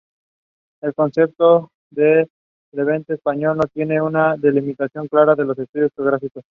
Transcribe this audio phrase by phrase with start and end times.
[0.81, 2.27] El concepto de
[2.73, 6.39] "Levante español" no tiene una delimitación clara en los estudios geográficos.